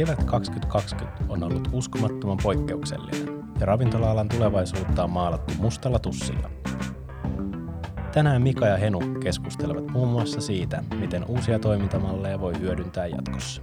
[0.00, 6.50] Kevät 2020 on ollut uskomattoman poikkeuksellinen ja ravintola-alan tulevaisuutta on maalattu mustalla tussilla.
[8.12, 13.62] Tänään Mika ja Henu keskustelevat muun muassa siitä, miten uusia toimintamalleja voi hyödyntää jatkossa.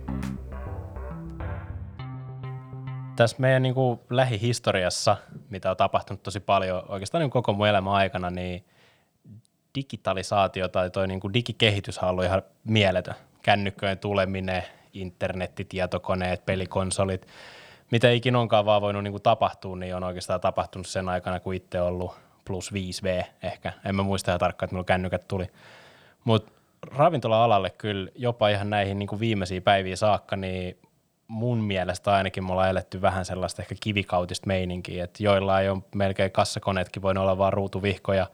[3.16, 5.18] Tässä meidän niin kuin lähihistoriassa,
[5.50, 8.66] mitä on tapahtunut tosi paljon oikeastaan niin koko mun elämän aikana, niin
[9.76, 13.16] digitalisaatio tai toi niin kuin digikehitys on ollut ihan mieletön.
[13.42, 14.64] Kännykköjen tuleminen,
[15.02, 17.28] internetti, tietokoneet, pelikonsolit,
[17.92, 21.54] mitä ikinä onkaan vaan voinut niin kuin tapahtua, niin on oikeastaan tapahtunut sen aikana, kun
[21.54, 22.16] itse ollut
[22.46, 23.74] plus 5V ehkä.
[23.86, 25.48] En mä muista ihan tarkkaan, että minulla kännykät tuli.
[26.24, 26.52] Mutta
[26.96, 30.78] ravintola-alalle kyllä jopa ihan näihin niin kuin viimeisiin päiviin saakka, niin
[31.28, 35.82] mun mielestä ainakin me ollaan eletty vähän sellaista ehkä kivikautista meininkiä, että joilla ei ole
[35.96, 38.28] melkein kassakoneetkin voinut olla vaan ruutuvihkoja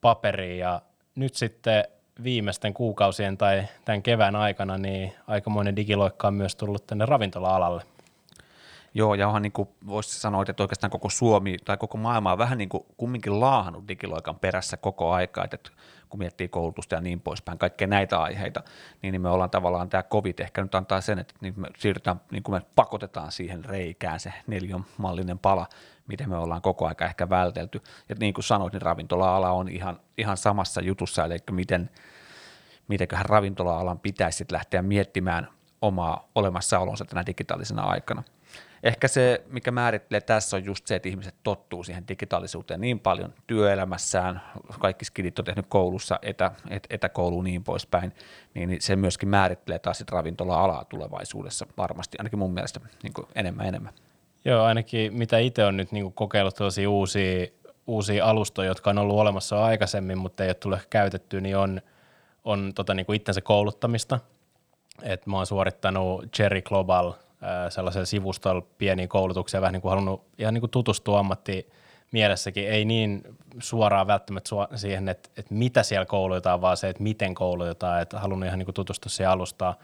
[0.00, 0.82] paperiin ja
[1.14, 1.84] nyt sitten
[2.24, 7.82] viimeisten kuukausien tai tämän kevään aikana niin aikamoinen digiloikka on myös tullut tänne ravintola-alalle.
[8.94, 12.38] Joo, ja onhan niin kuin voisi sanoa, että oikeastaan koko Suomi tai koko maailma on
[12.38, 15.70] vähän niin kuin kumminkin laahannut digiloikan perässä koko aikaa, että
[16.08, 18.62] kun miettii koulutusta ja niin poispäin, kaikkea näitä aiheita,
[19.02, 22.54] niin me ollaan tavallaan tämä COVID ehkä nyt antaa sen, että me siirrytään, niin kuin
[22.54, 24.32] me pakotetaan siihen reikään se
[24.98, 25.66] mallinen pala,
[26.06, 27.82] miten me ollaan koko aika ehkä vältelty.
[28.08, 31.90] Ja niin kuin sanoit, niin ravintola-ala on ihan, ihan samassa jutussa, eli miten,
[32.88, 35.48] mitenköhän ravintola-alan pitäisi lähteä miettimään
[35.82, 38.22] omaa olemassaolonsa tänä digitaalisena aikana–
[38.82, 43.34] ehkä se, mikä määrittelee tässä on just se, että ihmiset tottuu siihen digitaalisuuteen niin paljon
[43.46, 44.42] työelämässään,
[44.78, 48.12] kaikki skidit on tehnyt koulussa, etä, et, etäkouluun niin poispäin,
[48.54, 53.92] niin se myöskin määrittelee taas ravintola-alaa tulevaisuudessa varmasti, ainakin mun mielestä niin enemmän enemmän.
[54.46, 57.46] Joo, ainakin mitä itse on nyt niin kokeillut tällaisia uusia,
[57.86, 61.80] uusia alustoja, jotka on ollut olemassa aikaisemmin, mutta ei ole tullut käytetty, niin on,
[62.44, 64.20] on tota, niin kuin itsensä kouluttamista.
[65.02, 67.12] Et mä oon suorittanut Cherry Global–
[67.68, 71.68] sellaisella sivustolla pieniä koulutuksia, vähän niin kuin halunnut ihan niin kuin tutustua ammatti
[72.12, 73.22] mielessäkin, ei niin
[73.58, 78.46] suoraan välttämättä siihen, että, että mitä siellä koulutetaan, vaan se, että miten koulutetaan, että halunnut
[78.46, 79.74] ihan niin kuin tutustua siihen alustaan.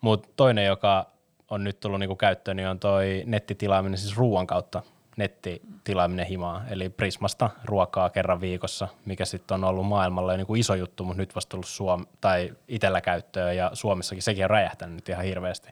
[0.00, 1.06] Mutta toinen, joka
[1.50, 4.82] on nyt tullut niin kuin käyttöön, niin on toi nettitilaaminen siis ruoan kautta,
[5.16, 10.74] nettitilaaminen himaa, eli Prismasta ruokaa kerran viikossa, mikä sitten on ollut maailmalla niin kuin iso
[10.74, 14.22] juttu, mutta nyt vasta tullut Suom- tai itellä käyttöön ja Suomessakin.
[14.22, 15.70] Sekin on räjähtänyt nyt ihan hirveästi.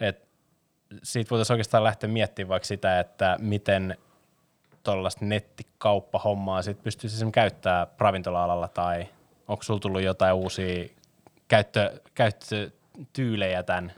[0.00, 0.28] Et
[1.02, 3.96] siitä voitaisiin oikeastaan lähteä miettimään vaikka sitä, että miten
[4.82, 9.06] tuollaista nettikauppahommaa sit pystyisi käyttämään ravintola-alalla tai
[9.48, 10.88] onko sulla tullut jotain uusia
[11.48, 13.92] käyttö, käyttötyylejä tämän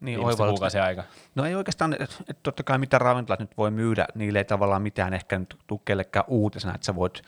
[0.00, 0.18] niin,
[0.48, 1.04] kuukausien aika?
[1.34, 4.82] No ei oikeastaan, että et totta kai mitä ravintolat nyt voi myydä, niille ei tavallaan
[4.82, 7.22] mitään ehkä nyt tule kellekään uutisena, että sä voit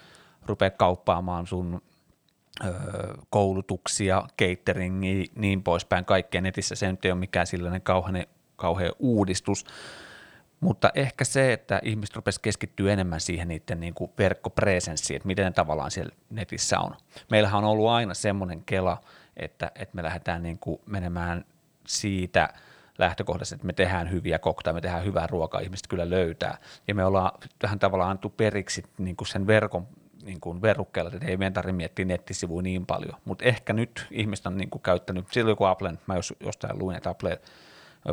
[0.47, 1.83] rupea kauppaamaan sun
[3.31, 6.75] koulutuksia, cateringia, niin poispäin, kaikkea netissä.
[6.75, 9.65] Se nyt ei ole mikään sellainen kauhean, kauhean uudistus,
[10.61, 15.45] mutta ehkä se, että ihmiset rupesi keskittyä enemmän siihen niiden niin kuin verkkopresenssiin, että miten
[15.45, 16.95] ne tavallaan siellä netissä on.
[17.31, 19.01] Meillähän on ollut aina semmoinen kela,
[19.37, 21.45] että, että me lähdetään niin kuin menemään
[21.93, 22.49] siitä
[22.99, 26.59] lähtökohdasta, että me tehdään hyviä koktaa, me tehdään hyvää ruokaa, ihmiset kyllä löytää.
[26.89, 29.87] Ja me ollaan tähän tavallaan antu periksi niin kuin sen verkon
[30.23, 34.47] niin kuin verukkeella, että ei meidän tarvitse miettiä nettisivuja niin paljon, mutta ehkä nyt ihmiset
[34.47, 37.41] on niin kuin käyttänyt, silloin kun Applen, mä jos, jostain luin, että Apple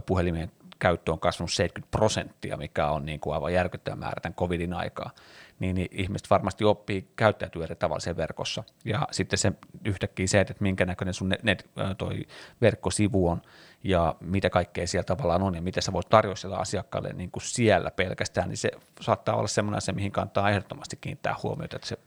[0.06, 4.74] puhelimien käyttö on kasvanut 70 prosenttia, mikä on niin kuin aivan järkyttävä määrä tämän covidin
[4.74, 5.12] aikaa,
[5.60, 8.64] niin, niin ihmiset varmasti oppii käyttäytyä eri tavalla sen verkossa.
[8.86, 9.52] Ja sitten se
[9.86, 12.28] yhtäkkiä se, että minkä näköinen sun net, net, toi
[12.62, 13.42] verkkosivu on
[13.84, 17.44] ja mitä kaikkea siellä tavallaan on ja miten sä voit tarjota sillä asiakkaalle niin kuin
[17.44, 22.00] siellä pelkästään, niin se saattaa olla semmoinen asia, mihin kannattaa ehdottomasti kiinnittää huomiota, että se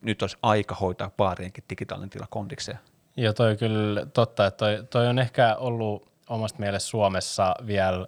[0.00, 2.78] nyt olisi aika hoitaa baarienkin digitaalinen tila kondikseen.
[3.16, 8.06] Joo, toi kyllä totta, että toi, toi on ehkä ollut omasta mielestä Suomessa vielä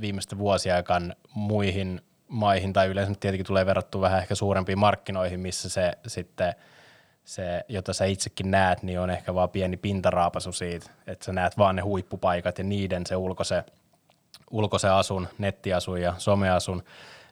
[0.00, 5.68] viimeisten vuosien aikaan muihin maihin tai yleensä tietenkin tulee verrattu vähän ehkä suurempiin markkinoihin, missä
[5.68, 6.54] se sitten
[7.26, 11.58] se, jota sä itsekin näet, niin on ehkä vaan pieni pintaraapasu siitä, että sä näet
[11.58, 13.64] vaan ne huippupaikat ja niiden se ulkoise,
[14.50, 16.82] ulkoise asun, nettiasun ja someasun,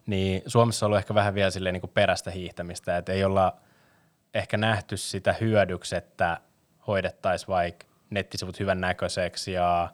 [0.07, 3.57] niin Suomessa on ollut ehkä vähän vielä silleen niin kuin perästä hiihtämistä, että ei olla
[4.35, 6.41] ehkä nähty sitä hyödyksi, että
[6.87, 9.89] hoidettaisiin vaikka nettisivut hyvän näköiseksi ja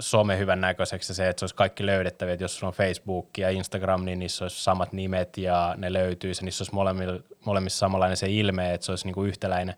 [0.00, 3.38] some hyvän näköiseksi ja se, että se olisi kaikki löydettäviä, että jos sulla on Facebook
[3.38, 8.16] ja Instagram, niin niissä olisi samat nimet ja ne löytyisi, niissä olisi molemmissa, molemmissa samanlainen
[8.16, 9.74] se ilme, että se olisi niinku yhtäläinen,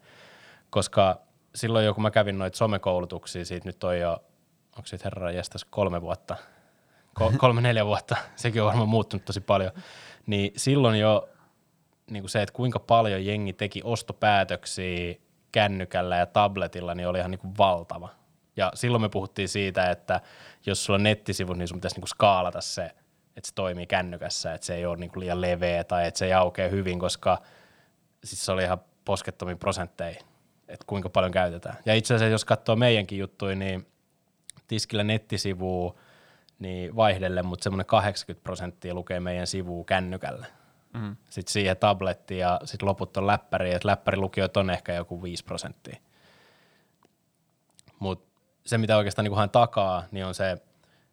[0.70, 1.20] koska
[1.54, 4.12] silloin jo kun mä kävin noita somekoulutuksia, siitä nyt on jo,
[4.76, 6.36] onko siitä herra jästäs kolme vuotta,
[7.38, 9.72] kolme neljä vuotta, sekin on varmaan muuttunut tosi paljon,
[10.26, 11.28] niin silloin jo
[12.10, 15.14] niin kuin se, että kuinka paljon jengi teki ostopäätöksiä
[15.52, 18.21] kännykällä ja tabletilla, niin oli ihan niin kuin valtava
[18.56, 20.20] Ja silloin me puhuttiin siitä, että
[20.66, 22.84] jos sulla on nettisivut, niin sun pitäisi niinku skaalata se,
[23.37, 26.32] että se toimii kännykässä, että se ei ole niinku liian leveä tai että se ei
[26.32, 27.38] aukea hyvin, koska
[28.25, 30.16] siis se oli ihan poskettomia prosentteja,
[30.69, 31.76] että kuinka paljon käytetään.
[31.87, 33.87] Ja itse asiassa jos katsoo meidänkin juttuja, niin
[34.69, 35.98] tiskillä nettisivu
[36.58, 40.46] niin vaihdelle, mutta semmoinen 80 prosenttia lukee meidän sivua kännykällä.
[40.94, 41.16] Mm.
[41.31, 45.96] Sitten siihen tabletti ja sitten loput on läppäri, että läppärilukijoita on ehkä joku 5 prosenttia.
[47.98, 48.31] Mutta
[48.66, 50.58] se, mitä oikeastaan niin hän takaa, niin on se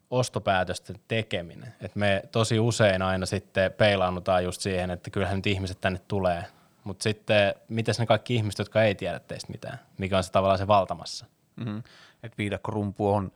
[0.09, 1.73] ostopäätösten tekeminen.
[1.81, 6.45] Et me tosi usein aina sitten peilaannutaan just siihen, että kyllähän nyt ihmiset tänne tulee.
[6.83, 9.79] Mutta sitten, miten ne kaikki ihmiset, jotka ei tiedä teistä mitään?
[9.97, 11.25] Mikä on se tavallaan se valtamassa?
[11.55, 11.83] Mm-hmm.
[12.23, 13.31] Et viidakkorumpu on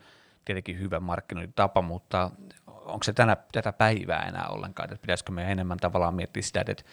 [0.45, 2.31] tietenkin hyvä markkinointitapa, mutta
[2.68, 6.83] onko se tänä, tätä päivää enää ollenkaan, että pitäisikö me enemmän tavallaan miettiä sitä, että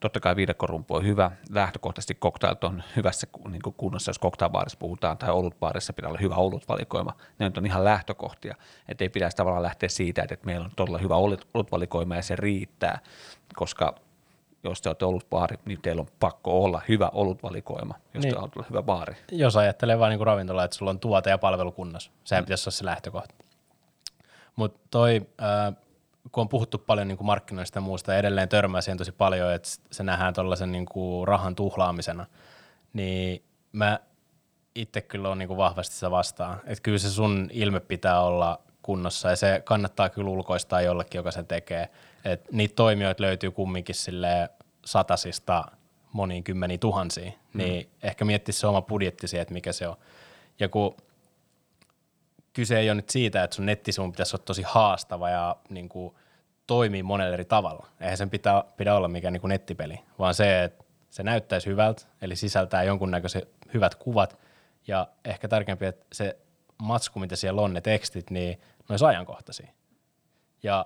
[0.00, 5.18] totta kai viidakorumpu on hyvä, lähtökohtaisesti cocktailta on hyvässä niin kuin kunnossa, jos cocktailbaarissa puhutaan,
[5.18, 8.54] tai olutbaarissa pitää olla hyvä olutvalikoima, ne on ihan lähtökohtia,
[8.88, 11.16] että ei pitäisi tavallaan lähteä siitä, että meillä on todella hyvä
[11.54, 12.98] olutvalikoima ja se riittää,
[13.54, 13.94] koska
[14.64, 18.34] jos te olette ollut baari, niin teillä on pakko olla hyvä olutvalikoima, jos niin.
[18.34, 19.16] te olette hyvä baari.
[19.32, 22.46] Jos ajattelee vain niin ravintola, että sulla on tuote ja palvelu kunnossa, sehän mm.
[22.46, 23.34] pitäisi olla se lähtökohta.
[24.56, 25.74] Mutta toi, äh,
[26.32, 29.52] kun on puhuttu paljon niin kuin markkinoista ja muusta, ja edelleen törmää siihen tosi paljon,
[29.52, 32.26] että se nähdään tuollaisen niin kuin rahan tuhlaamisena,
[32.92, 33.42] niin
[33.72, 34.00] mä
[34.74, 36.60] itse kyllä on niin kuin vahvasti sitä vastaan.
[36.64, 41.30] Että kyllä se sun ilme pitää olla kunnossa, ja se kannattaa kyllä ulkoistaa jollekin, joka
[41.30, 41.88] sen tekee.
[42.24, 44.50] Et niitä toimijoita löytyy kumminkin sille
[44.84, 45.64] satasista
[46.12, 47.58] moniin kymmeniin tuhansiin, mm.
[47.58, 49.96] niin ehkä miettiä se oma budjetti että mikä se on.
[50.60, 50.96] Ja kun
[52.52, 56.14] kyse ei ole nyt siitä, että sun nettisivun pitäisi olla tosi haastava ja niin kuin,
[56.66, 57.86] toimii monella eri tavalla.
[58.00, 62.02] Eihän sen pitää, pidä olla mikään niin kuin nettipeli, vaan se, että se näyttäisi hyvältä,
[62.22, 64.38] eli sisältää jonkunnäköiset hyvät kuvat,
[64.86, 66.36] ja ehkä tärkeämpi, että se
[66.82, 69.68] matsku, mitä siellä on, ne tekstit, niin ne olisi ajankohtaisia.
[70.62, 70.84] Ja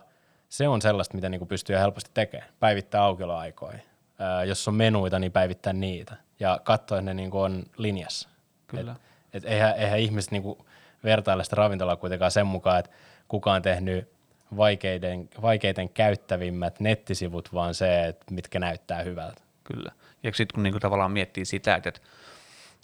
[0.48, 3.78] se on sellaista, mitä niin pystyy helposti tekemään, päivittää aukioloaikoja.
[4.18, 8.28] Ää, jos on menuita, niin päivittää niitä ja katsoa, että ne niin on linjassa.
[8.66, 8.92] Kyllä.
[8.92, 10.56] Et, et eihän, eihän ihmiset niin
[11.04, 12.90] vertaile sitä ravintolaa kuitenkaan sen mukaan, että
[13.28, 14.08] kuka on tehnyt
[14.56, 19.42] vaikeiden, vaikeiten käyttävimmät nettisivut, vaan se, että mitkä näyttää hyvältä.
[19.64, 19.92] Kyllä.
[20.22, 22.00] Ja sitten kun niinku tavallaan miettii sitä, että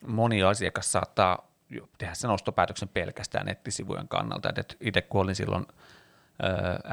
[0.06, 1.50] moni asiakas saattaa
[1.98, 4.48] tehdä sen ostopäätöksen pelkästään nettisivujen kannalta.
[4.48, 5.66] että itse kun olin silloin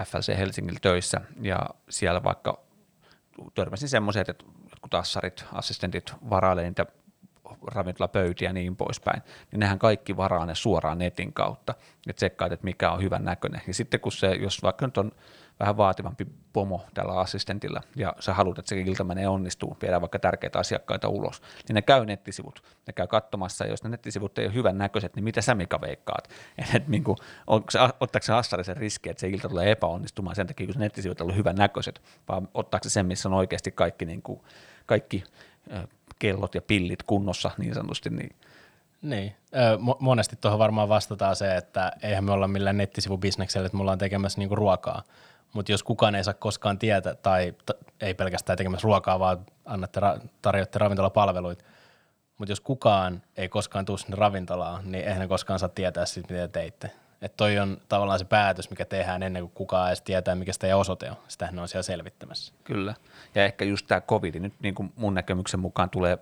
[0.06, 1.60] FLC Helsingillä töissä ja
[1.90, 2.60] siellä vaikka
[3.56, 6.86] törmäsin semmoisia, että jotkut assarit, assistentit varailee niitä
[7.68, 9.22] ravintolapöytiä ja niin poispäin,
[9.52, 11.74] niin nehän kaikki varaa ne suoraan netin kautta
[12.08, 13.62] ja tsekkaat, että mikä on hyvän näköinen.
[13.68, 15.12] Ja sitten kun se, jos vaikka nyt on
[15.60, 20.20] vähän vaativampi pomo tällä assistentilla ja sä haluat, että se ilta menee onnistuu, viedään vaikka
[20.20, 24.46] tärkeitä asiakkaita ulos, niin ne käy nettisivut, ne käy katsomassa ja jos ne nettisivut ei
[24.46, 26.30] ole hyvän näköiset, niin mitä sä Mika veikkaat?
[26.76, 27.04] Et, niin
[28.00, 31.22] ottaako se assari sen riski, että se ilta tulee epäonnistumaan sen takia, kun se nettisivut
[31.22, 34.42] on hyvän näköiset, vaan ottaako se sen, missä on oikeasti kaikki, niin kuin,
[34.86, 35.24] kaikki
[36.20, 38.36] kellot ja pillit kunnossa niin sanotusti, niin
[39.02, 39.36] niin.
[40.00, 44.40] monesti tuohon varmaan vastataan se, että eihän me olla millään nettisivubisneksellä, että me ollaan tekemässä
[44.40, 45.04] niinku ruokaa.
[45.54, 50.00] Mutta jos kukaan ei saa koskaan tietää, tai t- ei pelkästään tekemässä ruokaa, vaan annatte
[50.00, 51.66] ra- tarjoatte ravintolapalveluita,
[52.38, 56.34] mutta jos kukaan ei koskaan tule sinne ravintolaan, niin eihän ne koskaan saa tietää siitä,
[56.34, 56.92] mitä teitte.
[57.22, 60.78] Että toi on tavallaan se päätös, mikä tehdään ennen kuin kukaan edes tietää, mikä sitä
[60.78, 61.18] osoite on.
[61.28, 62.54] Sitähän on siellä selvittämässä.
[62.64, 62.96] Kyllä.
[63.36, 66.18] Ja ehkä just tämä covid nyt niin kuin mun näkemyksen mukaan tulee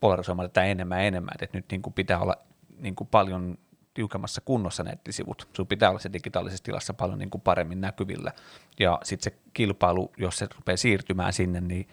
[0.00, 2.36] polarisoimaan tätä enemmän ja enemmän, että nyt niin kuin pitää olla
[2.78, 3.58] niin kuin paljon
[3.94, 5.48] tiukemmassa kunnossa nettisivut.
[5.52, 8.32] Sun pitää olla se digitaalisessa tilassa paljon niin kuin paremmin näkyvillä.
[8.78, 11.88] Ja sitten se kilpailu, jos se rupeaa siirtymään sinne, niin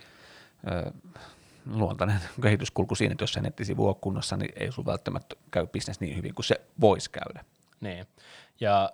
[0.71, 0.91] ö,
[1.65, 5.99] luontainen kehityskulku siinä, että jos se nettisivu on kunnossa, niin ei sun välttämättä käy bisnes
[5.99, 7.45] niin hyvin kuin se voisi käydä.
[7.81, 8.07] Niin.
[8.59, 8.91] Ja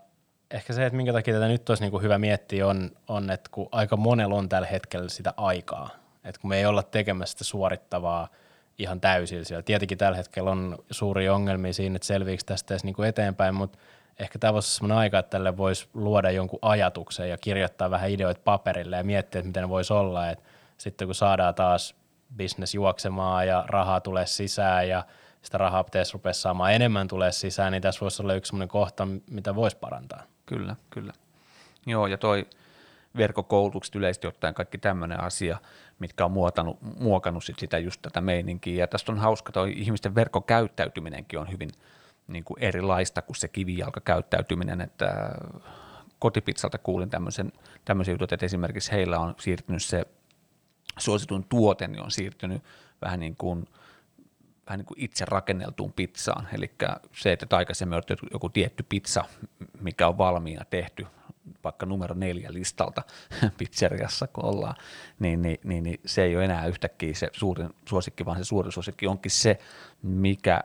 [0.51, 3.49] ehkä se, että minkä takia tätä nyt olisi niin kuin hyvä miettiä, on, on, että
[3.53, 5.89] kun aika monella on tällä hetkellä sitä aikaa,
[6.23, 8.27] että kun me ei olla tekemässä sitä suorittavaa
[8.77, 9.63] ihan täysin siellä.
[9.63, 13.79] Tietenkin tällä hetkellä on suuria ongelmia siinä, että selviikö tästä edes niin kuin eteenpäin, mutta
[14.19, 18.41] ehkä tämä voisi sellainen aika, että tälle voisi luoda jonkun ajatuksen ja kirjoittaa vähän ideoita
[18.43, 20.43] paperille ja miettiä, että miten ne voisi olla, että
[20.77, 21.95] sitten kun saadaan taas
[22.37, 25.05] business juoksemaan ja rahaa tulee sisään ja
[25.41, 29.07] sitä rahaa pitäisi rupea saamaan enemmän tulee sisään, niin tässä voisi olla yksi sellainen kohta,
[29.29, 30.23] mitä voisi parantaa.
[30.45, 31.13] Kyllä, kyllä.
[31.85, 32.47] Joo, ja toi
[33.17, 35.57] verkkokoulutukset yleisesti ottaen kaikki tämmöinen asia,
[35.99, 38.75] mitkä on muotanut, muokannut sit sitä just tätä meininkiä.
[38.75, 41.69] Ja tästä on hauska, toi ihmisten verkkokäyttäytyminenkin on hyvin
[42.27, 45.31] niin kuin erilaista kuin se kivijalkakäyttäytyminen, että
[46.19, 47.51] kotipizzalta kuulin tämmöisen,
[47.85, 50.05] tämmöisen jutun, että esimerkiksi heillä on siirtynyt se
[50.99, 52.63] suosituin tuote, niin on siirtynyt
[53.01, 53.65] vähän niin kuin–
[54.71, 56.47] vähän niin kuin itse rakenneltuun pizzaan.
[56.53, 56.71] Eli
[57.13, 59.25] se, että aikaisemmin on joku tietty pizza,
[59.81, 61.07] mikä on valmiina tehty,
[61.63, 63.03] vaikka numero neljä listalta
[63.57, 64.75] pizzeriassa, kun ollaan,
[65.19, 68.71] niin, niin, niin, niin se ei ole enää yhtäkkiä se suurin suosikki, vaan se suurin
[68.71, 69.59] suosikki onkin se,
[70.01, 70.63] mikä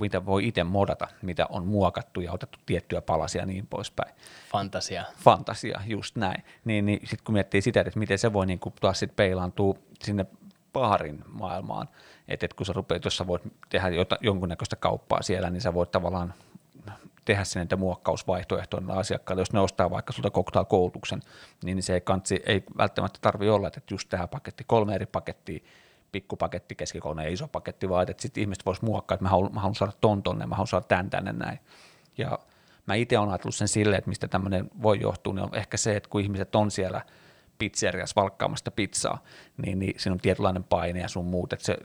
[0.00, 4.14] mitä voi itse modata, mitä on muokattu ja otettu tiettyjä palasia ja niin poispäin.
[4.52, 5.04] Fantasia.
[5.18, 6.42] Fantasia, just näin.
[6.64, 9.74] Niin, niin sitten kun miettii sitä, että miten se voi niin kuin taas sitten peilaantua
[10.02, 10.26] sinne
[10.76, 11.88] baarin maailmaan,
[12.28, 15.74] että et kun sä rupeat, jos sä voit tehdä jota, jonkunnäköistä kauppaa siellä, niin sä
[15.74, 16.34] voit tavallaan
[17.24, 19.40] tehdä sen niitä muokkausvaihtoehtoja asiakkaille.
[19.40, 21.22] Jos ne ostaa vaikka sulta cocktail-koulutuksen,
[21.64, 25.60] niin se ei, kantsi, ei välttämättä tarvitse olla, että just tähän paketti, kolme eri pakettia,
[26.12, 29.60] pikkupaketti, keskikokoinen ja iso paketti, vaan että sitten ihmiset voisi muokkaa, että mä haluan, mä
[29.60, 31.58] haluan saada ton tonne, mä haluan saada tän tänne näin.
[32.18, 32.38] Ja
[32.86, 35.96] mä itse olen ajatellut sen silleen, että mistä tämmöinen voi johtua, niin on ehkä se,
[35.96, 37.02] että kun ihmiset on siellä–
[37.58, 39.22] pizzeriassa valkkaamasta pizzaa,
[39.66, 41.76] niin, niin siinä on tietynlainen paine ja sun muut, että se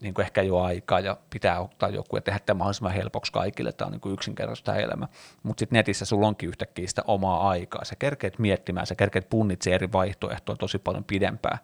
[0.00, 3.72] niin kuin ehkä ole aikaa ja pitää ottaa joku ja tehdä tämä mahdollisimman helpoksi kaikille,
[3.72, 5.08] tämä on niin yksinkertaista elämä.
[5.42, 9.74] Mutta sitten netissä sulla onkin yhtäkkiä sitä omaa aikaa, sä kerkeet miettimään, sä kerkeet punnitsemaan
[9.74, 11.58] eri vaihtoehtoja tosi paljon pidempään,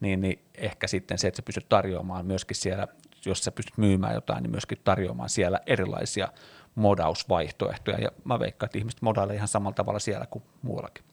[0.00, 2.88] niin, niin ehkä sitten se, että sä pystyt tarjoamaan myöskin siellä,
[3.24, 6.28] jos sä pystyt myymään jotain, niin myöskin tarjoamaan siellä erilaisia
[6.74, 11.04] modausvaihtoehtoja, ja mä veikkaan, että ihmiset modailee ihan samalla tavalla siellä kuin muuallakin.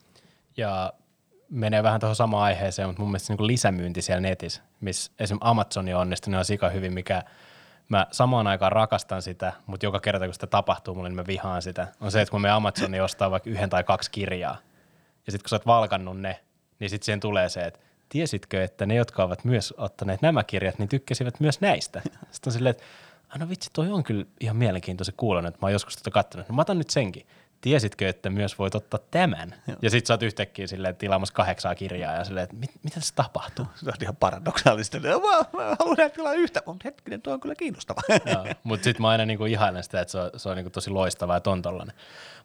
[0.58, 0.94] Ja
[1.50, 5.90] menee vähän tuohon samaan aiheeseen, mutta mun mielestä niin lisämyynti siellä netissä, missä esimerkiksi Amazon
[5.90, 7.24] on onnistunut ihan sika hyvin, mikä
[7.90, 11.62] mä samaan aikaan rakastan sitä, mutta joka kerta kun sitä tapahtuu mulle, niin mä vihaan
[11.62, 11.88] sitä.
[12.02, 14.58] On se, että kun me Amazoni ostaa vaikka yhden tai kaksi kirjaa,
[15.26, 16.40] ja sitten kun sä oot valkannut ne,
[16.80, 17.80] niin sitten siihen tulee se, että
[18.10, 22.02] tiesitkö, että ne, jotka ovat myös ottaneet nämä kirjat, niin tykkäsivät myös näistä.
[22.32, 22.84] Sitten on silleen, että
[23.40, 26.50] no vitsi, toi on kyllä ihan mielenkiintoisen kuulon, että mä oon joskus tätä katsonut.
[26.50, 27.28] No mä otan nyt senkin
[27.62, 29.56] tiesitkö, että myös voit ottaa tämän?
[29.68, 29.78] Joo.
[29.82, 33.16] Ja sit sä oot yhtäkkiä silleen tilaamassa kahdeksaa kirjaa ja silleen, että mit, mitä tässä
[33.16, 33.66] tapahtuu?
[33.76, 35.00] Se on ihan paradoksaalista.
[35.00, 35.10] Mä,
[35.64, 38.02] mä haluan tilaa yhtä, mutta hetkinen, tuo on kyllä kiinnostava.
[38.64, 41.34] mutta sit mä aina niinku ihailen sitä, että se on, se on niinku tosi loistava
[41.34, 41.96] ja tontollainen.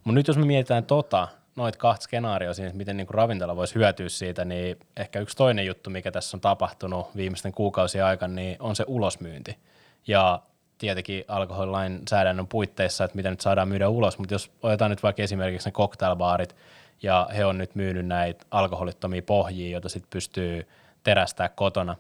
[0.05, 4.09] Mutta nyt jos me mietitään tota, noit kahta skenaarioa siinä, miten niinku ravintola voisi hyötyä
[4.09, 8.77] siitä, niin ehkä yksi toinen juttu, mikä tässä on tapahtunut viimeisten kuukausien aikana, niin on
[8.77, 9.59] se ulosmyynti.
[10.07, 10.43] Ja
[10.85, 15.69] tietenkin alkoholilainsäädännön puitteissa, että mitä nyt saadaan myydä ulos, mutta jos otetaan nyt vaikka esimerkiksi
[15.69, 16.57] ne cocktailbaarit,
[17.03, 20.69] ja he on nyt myynyt näitä alkoholittomia pohjia, joita sitten pystyy
[21.03, 21.97] terästää kotona,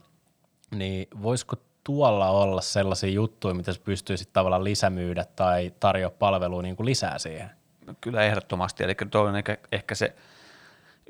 [0.70, 6.76] niin voisiko tuolla olla sellaisia juttuja, mitä pystyy sitten tavallaan lisämyydä tai tarjoa palvelua niin
[6.76, 7.50] kuin lisää siihen?
[7.86, 10.14] No, kyllä ehdottomasti, eli tuo on ehkä, ehkä se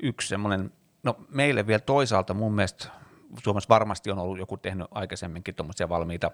[0.01, 0.71] yksi semmoinen,
[1.03, 2.87] no meille vielä toisaalta mun mielestä
[3.43, 6.31] Suomessa varmasti on ollut joku tehnyt aikaisemminkin tuommoisia valmiita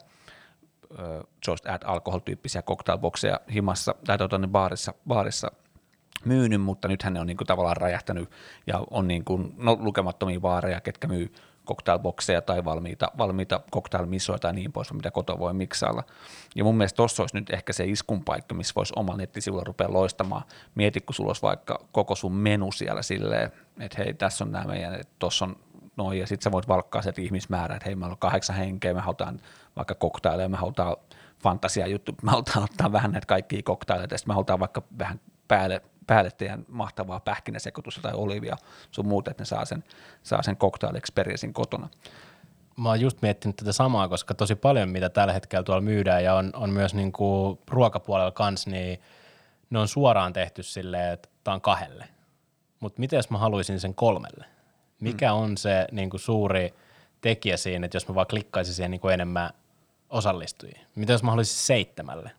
[1.48, 5.52] just add alkohol-tyyppisiä cocktailbokseja himassa tai tuota, niin baarissa, baarissa
[6.26, 8.30] myynyt, mutta nythän ne on niin kuin tavallaan räjähtänyt
[8.68, 11.34] ja on niin kuin, no, lukemattomia baareja, ketkä myy
[11.68, 16.04] cocktailbokseja tai valmiita, valmiita cocktailmissoja tai niin pois, mitä koto voi miksailla.
[16.56, 19.94] Ja mun mielestä tuossa olisi nyt ehkä se iskun paikka, missä voisi oma nettisivulla rupea
[19.94, 20.44] loistamaan.
[20.76, 24.66] Mieti, kun sulla olisi vaikka koko sun menu siellä silleen, että hei, tässä on nämä
[24.66, 25.56] meidän, että tuossa on
[25.98, 29.02] noin, ja sitten sä voit valkkaa sieltä ihmismäärää, että hei, meillä on kahdeksan henkeä, me
[29.02, 29.40] halutaan
[29.76, 30.96] vaikka koktaileja, me halutaan
[31.44, 35.82] fantasia juttu, me halutaan ottaa vähän näitä kaikkia koktaileja, sitten me halutaan vaikka vähän päälle,
[36.08, 38.56] päälle teidän mahtavaa pähkinäsekoitusta tai olivia
[38.92, 39.84] sun muuta, että ne saa sen,
[40.24, 41.90] saa sen cocktail experiencin kotona.
[42.78, 46.36] Mä oon just miettinyt tätä samaa, koska tosi paljon, mitä tällä hetkellä tuolla myydään ja
[46.36, 49.02] on, on myös niin kuin ruokapuolella kanssa, niin
[49.70, 52.08] ne on suoraan tehty silleen, että tämä on kahdelle.
[52.80, 54.46] Mutta miten jos mä haluaisin sen kolmelle?
[55.02, 55.38] Mikä mm.
[55.38, 56.74] on se niin kuin suuri
[57.22, 59.50] tekijä siinä, että jos mä vaan klikkaisin siihen niin kuin enemmän
[60.10, 60.80] osallistujia?
[60.96, 62.32] Mitä jos mä haluaisin seitsemälle?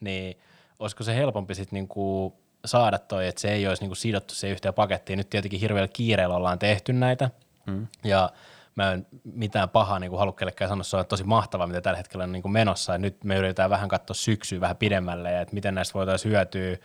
[0.00, 0.38] Niin
[0.78, 4.34] olisiko se helpompi sitten niin kuin saada toi, että se ei olisi niin kuin sidottu
[4.34, 5.16] se yhteen pakettiin.
[5.16, 7.30] Nyt tietenkin hirveällä kiireellä ollaan tehty näitä
[7.66, 7.86] mm.
[8.04, 8.30] ja
[8.74, 11.96] mä en mitään pahaa niin kuin halua kellekään sanoa, se on tosi mahtavaa, mitä tällä
[11.96, 12.92] hetkellä on niin kuin menossa.
[12.92, 16.76] Ja nyt me yritetään vähän katsoa syksyä vähän pidemmälle ja että miten näistä voitaisiin hyötyä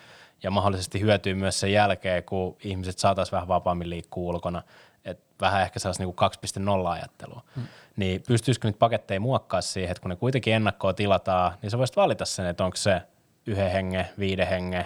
[0.44, 4.64] ja mahdollisesti hyötyä myös sen jälkeen, kun ihmiset saataisiin vähän vapaammin liikkua ulkona
[5.06, 6.16] että vähän ehkä sellaista niin
[6.68, 7.42] 2.0-ajattelua.
[7.56, 7.68] Hmm.
[7.96, 11.96] Niin pystyisikö nyt paketteja muokkaa siihen, että kun ne kuitenkin ennakkoa tilataan, niin sä voisit
[11.96, 13.02] valita sen, että onko se
[13.46, 14.86] yhden henge, viiden henge,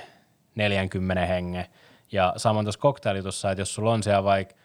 [0.56, 1.70] 40 henge.
[2.12, 4.56] Ja samoin tuossa koktailitussa, että jos sulla on siellä vaikka,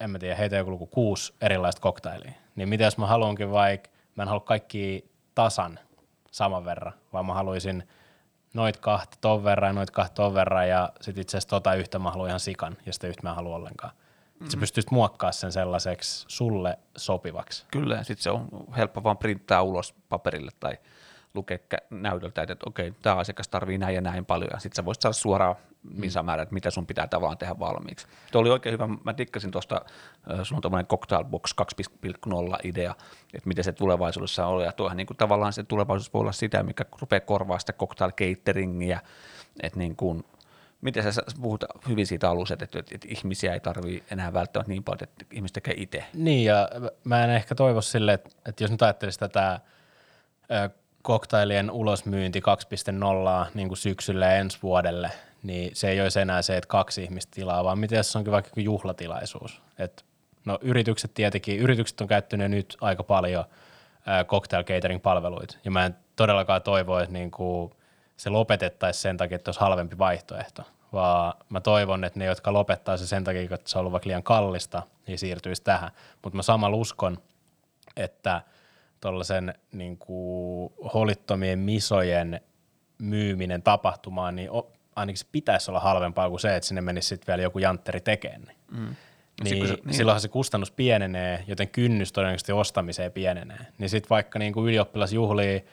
[0.00, 3.90] en mä tiedä, heitä joku luku kuusi erilaista koktailia, niin mitä jos mä haluankin vaikka,
[4.16, 5.78] mä en halua kaikki tasan
[6.30, 7.88] saman verran, vaan mä haluaisin
[8.54, 11.98] noit kahta ton verran ja noit kahta ton verran ja sitten itse asiassa tota yhtä
[11.98, 13.92] mä haluan ihan sikan ja sitä yhtä mä haluan ollenkaan.
[14.40, 14.50] Mm-hmm.
[14.50, 17.64] Sä pystyisit muokkaamaan sen sellaiseksi sulle sopivaksi.
[17.70, 20.78] Kyllä, ja sitten se on helppo vaan printtaa ulos paperille tai
[21.34, 21.58] lukea
[21.90, 25.12] näytöltä, että, okei, tämä asiakas tarvii näin ja näin paljon, ja sitten sä voisit saada
[25.12, 28.06] suoraan misamäärä, että mitä sun pitää tavallaan tehdä valmiiksi.
[28.32, 29.80] Tuo oli oikein hyvä, mä tikkasin tuosta,
[30.42, 32.94] sun on tämmöinen Cocktail Box 2.0 idea,
[33.34, 36.62] että miten se tulevaisuudessa on, ja tuohan niin kuin tavallaan se tulevaisuus voi olla sitä,
[36.62, 39.00] mikä rupeaa korvaa sitä cocktail cateringia,
[39.62, 40.24] että niin kuin,
[40.80, 44.84] miten sä puhut hyvin siitä alussa, että, että, että ihmisiä ei tarvii enää välttämättä niin
[44.84, 46.04] paljon, että ihmiset tekee itse.
[46.14, 46.68] Niin, ja
[47.04, 49.60] mä en ehkä toivo sille, että, että jos nyt ajattelisi tätä
[51.02, 52.40] koktailien ulosmyynti
[53.46, 55.10] 2.0 niin kuin syksyllä ja ensi vuodelle,
[55.42, 58.60] niin se ei olisi enää se, että kaksi ihmistä tilaa, vaan miten se onkin vaikka
[58.60, 59.62] juhlatilaisuus.
[59.78, 60.04] Et,
[60.44, 63.44] no yritykset tietenkin, yritykset on käyttänyt nyt aika paljon
[64.06, 67.72] ää, cocktail catering palveluita, ja mä en todellakaan toivo, että niin kuin
[68.20, 70.62] se lopetettaisiin sen takia, että olisi halvempi vaihtoehto,
[70.92, 74.08] vaan mä toivon, että ne, jotka lopettaa se sen takia, että se on ollut vaikka
[74.08, 75.90] liian kallista, niin siirtyisi tähän.
[76.22, 77.18] Mutta mä samalla uskon,
[77.96, 78.42] että
[79.00, 79.98] tuollaisen niin
[80.94, 82.40] holittomien misojen
[82.98, 84.50] myyminen tapahtumaan, niin
[84.96, 88.46] ainakin se pitäisi olla halvempaa kuin se, että sinne menisi sitten vielä joku jantteri tekemään.
[88.46, 88.56] Niin.
[88.70, 88.96] Mm.
[89.44, 89.94] Niin, se, niin.
[89.94, 93.66] silloinhan se kustannus pienenee, joten kynnys todennäköisesti ostamiseen pienenee.
[93.78, 95.64] Niin sitten vaikka niin kuin ylioppilas juhlii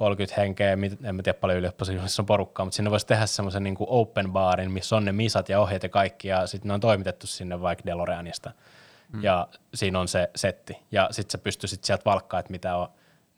[0.00, 0.72] 30 henkeä,
[1.04, 4.70] en mä tiedä paljon ylioppilasjuhlissa on porukkaa, mutta sinne voisi tehdä semmoisen niin open barin,
[4.70, 7.84] missä on ne misat ja ohjeet ja kaikki, ja sitten ne on toimitettu sinne vaikka
[7.86, 8.50] DeLoreanista.
[9.12, 9.22] Mm.
[9.22, 10.78] Ja siinä on se setti.
[10.92, 12.88] Ja sitten sä pystyisit sieltä valkkaa, että mitä on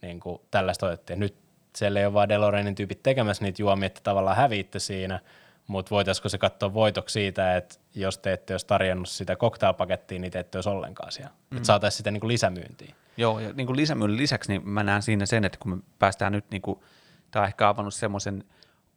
[0.01, 1.19] niin kuin tällaista otettiin.
[1.19, 1.35] Nyt
[1.75, 5.19] siellä ei ole vaan DeLoreanin tyypit tekemässä niitä juomia, että tavallaan häviitte siinä,
[5.67, 10.31] mutta voitaisiko se katsoa voitoksi siitä, että jos te ette olisi tarjonnut sitä cocktailpakettia, niin
[10.31, 11.31] te ette olisi ollenkaan siellä.
[11.49, 11.57] Mm.
[11.57, 12.95] Että saataisiin sitä niin kuin lisämyyntiin.
[13.17, 16.31] Joo, ja niin kuin lisämyynnin lisäksi niin mä näen siinä sen, että kun me päästään
[16.31, 16.79] nyt, niin kuin,
[17.31, 18.43] tämä on ehkä avannut semmoisen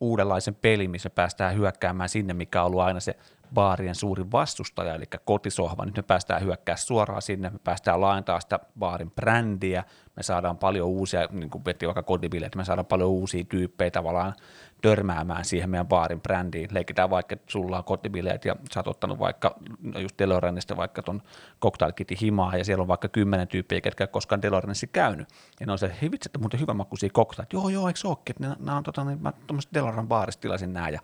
[0.01, 3.17] uudenlaisen pelin, missä päästään hyökkäämään sinne, mikä on ollut aina se
[3.55, 5.85] baarien suurin vastustaja, eli kotisohva.
[5.85, 9.85] Nyt me päästään hyökkää suoraan sinne, me päästään laajentamaan sitä baarin brändiä,
[10.17, 14.35] me saadaan paljon uusia, niin kuin Petti vaikka kotibileet, me saadaan paljon uusia tyyppejä tavallaan
[14.83, 16.69] törmäämään siihen meidän baarin brändiin.
[16.73, 21.03] Leikitään vaikka, että sulla on kotibileet ja sä oot ottanut vaikka, no just Delorenista vaikka
[21.03, 21.23] ton
[21.63, 25.29] Cocktail Kitty himaa ja siellä on vaikka kymmenen tyyppiä, ketkä ei koskaan Delorenissa käynyt.
[25.61, 27.47] Ja ne on se, hei vitsi, että muuten hyvä makuisia cocktail.
[27.53, 30.73] Joo, joo, eikö se olekin, että nämä on tota, niin mä tuommoista Deloren baarista tilasin
[30.73, 31.01] nämä ja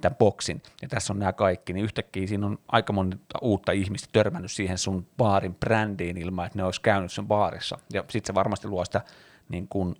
[0.00, 4.08] tämän boksin, ja tässä on nämä kaikki, niin yhtäkkiä siinä on aika monta uutta ihmistä
[4.12, 8.34] törmännyt siihen sun baarin brändiin ilman, että ne olisi käynyt sen baarissa, ja sitten se
[8.34, 9.00] varmasti luo sitä
[9.48, 9.94] niin kuin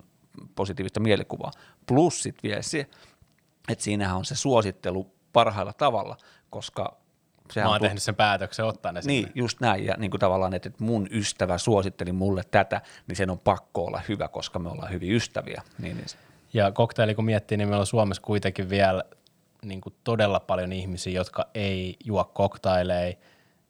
[0.55, 1.51] positiivista mielikuvaa.
[1.85, 2.89] Plus sitten vielä se,
[3.69, 6.17] että siinähän on se suosittelu parhailla tavalla,
[6.49, 6.97] koska
[7.53, 9.31] Sehän Mä oon tehnyt sen päätöksen ottaa ne Niin, sinne.
[9.35, 9.85] just näin.
[9.85, 14.01] Ja niin kuin tavallaan, että mun ystävä suositteli mulle tätä, niin sen on pakko olla
[14.09, 15.61] hyvä, koska me ollaan hyvin ystäviä.
[15.79, 16.07] Niin, niin.
[16.53, 19.03] Ja kokteili kun miettii, niin meillä on Suomessa kuitenkin vielä
[19.67, 23.17] niin kuin todella paljon ihmisiä, jotka ei juo koktaileja,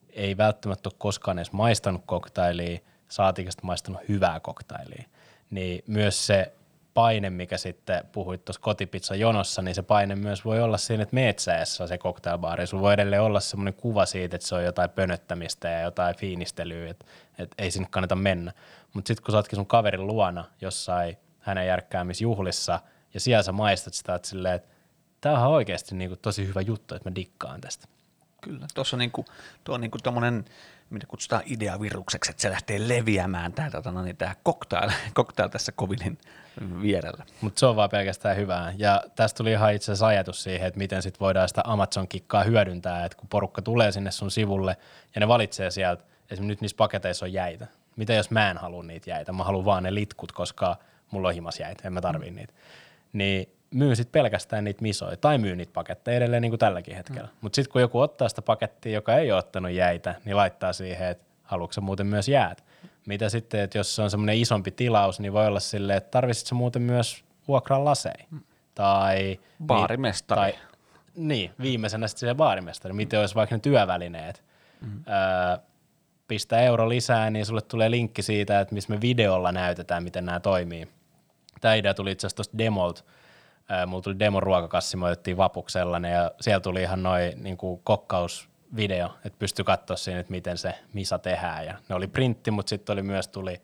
[0.09, 5.03] ei välttämättä ole koskaan edes maistanut koktailia, saatikin maistanut hyvää koktailia.
[5.49, 6.53] Niin myös se
[6.93, 11.15] paine, mikä sitten puhuit tuossa kotipizza jonossa, niin se paine myös voi olla siinä, että
[11.15, 12.67] meetsäessä se cocktailbaari.
[12.67, 16.89] Sulla voi edelleen olla semmoinen kuva siitä, että se on jotain pönöttämistä ja jotain fiinistelyä,
[16.89, 17.05] että,
[17.39, 18.53] että ei sinne kannata mennä.
[18.93, 22.79] Mutta sitten kun sä sun kaverin luona jossain hänen järkkäämissä juhlissa
[23.13, 24.69] ja siellä sä maistat sitä, että silleen, että
[25.21, 27.87] tämä on oikeasti niin kuin tosi hyvä juttu, että mä dikkaan tästä.
[28.41, 29.27] Kyllä, tuossa niin kuin,
[29.63, 30.45] tuo on niin kuin tommonen,
[30.89, 35.71] mitä kutsutaan ideavirukseksi, että se lähtee leviämään tämä, tota, no niin, tämä cocktail, cocktail tässä
[35.71, 36.17] Covinin
[36.81, 37.25] vierellä.
[37.41, 38.73] Mutta se on vaan pelkästään hyvää.
[38.77, 43.05] Ja tästä tuli ihan itse asiassa ajatus siihen, että miten sitten voidaan sitä Amazon-kikkaa hyödyntää,
[43.05, 44.77] että kun porukka tulee sinne sun sivulle
[45.15, 47.67] ja ne valitsee sieltä, esimerkiksi nyt niissä paketeissa on jäitä.
[47.95, 49.31] Mitä jos mä en halua niitä jäitä?
[49.31, 50.77] Mä haluan vaan ne litkut, koska
[51.11, 52.53] mulla on himas jäitä, en mä tarvii niitä.
[53.13, 57.27] Niin myy sit pelkästään niitä misoja tai myy niitä paketteja edelleen niin kuin tälläkin hetkellä.
[57.27, 57.37] Mm.
[57.41, 61.07] Mutta sitten kun joku ottaa sitä pakettia, joka ei ole ottanut jäitä, niin laittaa siihen,
[61.07, 62.63] että haluatko muuten myös jäät.
[63.05, 66.55] Mitä sitten, että jos se on semmoinen isompi tilaus, niin voi olla silleen, että tarvitsitko
[66.55, 68.25] muuten myös vuokraa lasei.
[68.31, 68.39] Mm.
[68.75, 69.39] Tai...
[69.65, 70.41] Baarimestari.
[70.41, 70.67] Niin, tai,
[71.15, 72.93] niin, viimeisenä sitten se baarimestari.
[72.93, 74.43] Miten olisi vaikka ne työvälineet.
[74.81, 75.03] Mm.
[75.07, 75.57] Öö,
[76.27, 80.39] pistä euro lisää, niin sulle tulee linkki siitä, että missä me videolla näytetään, miten nämä
[80.39, 80.87] toimii.
[81.61, 83.03] Tämä idea tuli itse asiassa tuosta demolta,
[83.87, 89.13] mulla tuli demon ruokakassi, me otettiin vapuksi sellainen ja siellä tuli ihan noin niin kokkausvideo,
[89.25, 92.93] että pystyi katsoa siinä, että miten se misa tehdään ja ne oli printti, mutta sitten
[92.93, 93.61] oli myös tuli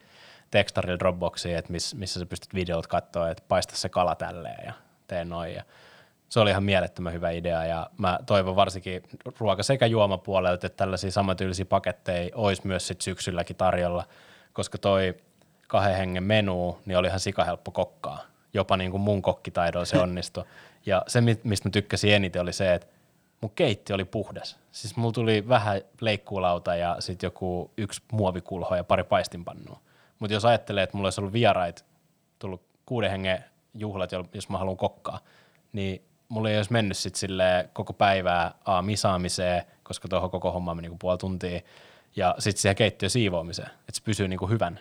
[0.51, 4.73] tekstarilla Dropboxiin, että miss, missä sä pystyt videot katsoa, että paista se kala tälleen ja
[5.07, 5.63] tee noin ja
[6.29, 9.03] se oli ihan mielettömän hyvä idea ja mä toivon varsinkin
[9.39, 14.03] ruoka- sekä juomapuolelta, että tällaisia samantyylisiä paketteja olisi myös sit syksylläkin tarjolla,
[14.53, 15.15] koska toi
[15.67, 20.43] kahden hengen menu, niin oli ihan sikahelppo kokkaa jopa niin kuin mun kokkitaidolla se onnistui.
[20.85, 22.87] Ja se, mistä mä tykkäsin eniten, oli se, että
[23.41, 24.57] mun keitti oli puhdas.
[24.71, 29.79] Siis mulla tuli vähän leikkuulauta ja sitten joku yksi muovikulho ja pari paistinpannua.
[30.19, 31.85] Mutta jos ajattelee, että mulla olisi ollut vierait
[32.39, 35.19] tullut kuuden hengen juhlat, jos mä haluan kokkaa,
[35.73, 37.15] niin mulla ei olisi mennyt sit
[37.73, 41.61] koko päivää a, misaamiseen, koska tuohon koko homma meni niinku puoli tuntia,
[42.15, 44.79] ja sitten siihen keittiön siivoamiseen, että se pysyy niinku hyvän.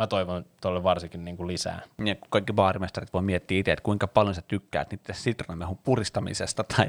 [0.00, 1.82] Mä toivon tuolle varsinkin niinku lisää.
[2.04, 6.88] Ja kaikki baarimestarit voi miettiä itse, että kuinka paljon sä tykkäät niiden sitranamehun puristamisesta tai,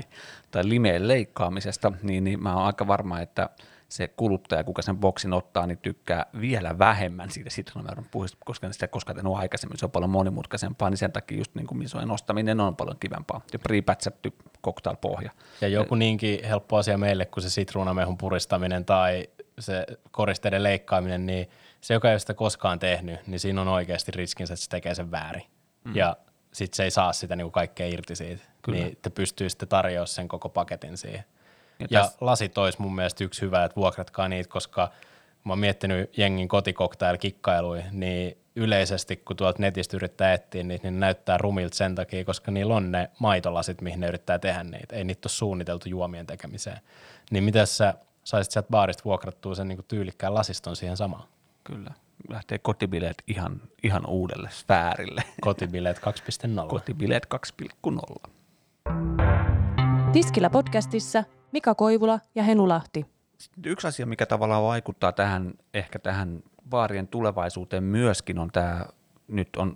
[0.51, 3.49] tai limeen leikkaamisesta, niin, niin mä oon aika varma, että–
[3.91, 8.87] se kuluttaja, kuka sen boksin ottaa, niin tykkää vielä vähemmän siitä sitruunamäärän puhista, koska sitä
[8.87, 12.59] koskaan tehnyt aikaisemmin, se on paljon monimutkaisempaa, niin sen takia just niin kuin misojen nostaminen
[12.59, 13.41] on paljon kivempaa.
[13.53, 14.33] Ja prepätsätty
[14.65, 15.31] cocktailpohja.
[15.61, 19.27] Ja joku niinkin helppo asia meille kuin se sitruunamehun puristaminen tai
[19.61, 21.49] se koristeiden leikkaaminen, niin
[21.81, 24.95] se, joka ei ole sitä koskaan tehnyt, niin siinä on oikeasti riskinsä, että se tekee
[24.95, 25.43] sen väärin.
[25.83, 25.95] Mm.
[25.95, 26.17] Ja
[26.51, 28.43] sitten se ei saa sitä niin kuin kaikkea irti siitä.
[28.61, 28.79] Kyllä.
[28.79, 31.23] Niin te pystyy sitten tarjoamaan sen koko paketin siihen.
[31.79, 32.17] Ja, ja täs...
[32.21, 34.91] lasit olisi mun mielestä yksi hyvä, että vuokratkaa niitä, koska
[35.43, 40.99] mä oon miettinyt jengin kotikoktail-kikkailuja, niin yleisesti kun tuolta netistä yrittää etsiä niitä, niin ne
[40.99, 44.95] näyttää rumilta sen takia, koska niillä on ne maitolasit, mihin ne yrittää tehdä niitä.
[44.95, 46.79] Ei niitä ole suunniteltu juomien tekemiseen.
[47.31, 51.23] Niin mitä sä saisit sieltä baarista vuokrattua sen niin tyylikkään lasiston siihen samaan?
[51.63, 51.91] Kyllä.
[52.29, 55.23] Lähtee kotibileet ihan, ihan uudelle sfäärille.
[55.41, 56.67] Kotibileet 2.0.
[56.67, 57.27] Kotibileet
[57.87, 58.31] 2.0.
[60.13, 63.05] Tiskillä podcastissa Mika Koivula ja Henu Lahti.
[63.65, 68.85] Yksi asia, mikä tavallaan vaikuttaa tähän, ehkä tähän vaarien tulevaisuuteen myöskin on tämä,
[69.27, 69.75] nyt on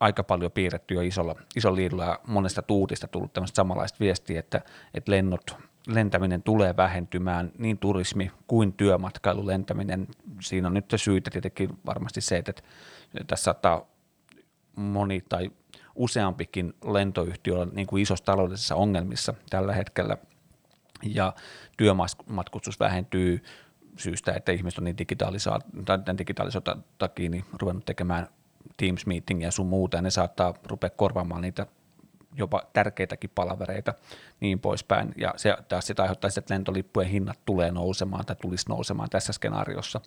[0.00, 4.60] aika paljon piirretty jo isolla, isolla liidulla ja monesta tuutista tullut tämmöistä samanlaista viestiä, että,
[4.94, 5.56] että lennot,
[5.86, 10.06] lentäminen tulee vähentymään, niin turismi kuin työmatkailu lentäminen.
[10.40, 12.52] Siinä on nyt syytä tietenkin varmasti se, että,
[13.26, 13.86] tässä saattaa
[14.76, 15.50] moni tai
[15.94, 20.16] useampikin lentoyhtiö on niin kuin isossa taloudellisessa ongelmissa tällä hetkellä–
[21.02, 21.34] ja
[21.76, 23.42] työmatkustus vähentyy
[23.96, 24.98] syystä, että ihmiset on niin
[26.18, 28.28] digitaalisoita takia niin ruvennut tekemään
[28.76, 31.66] Teams-meetingiä ja sun muuta, ja ne saattaa rupea korvaamaan niitä
[32.36, 33.94] jopa tärkeitäkin palavereita
[34.40, 39.10] niin poispäin, ja se taas sitä aiheuttaa että lentolippujen hinnat tulee nousemaan tai tulisi nousemaan
[39.10, 40.00] tässä skenaariossa.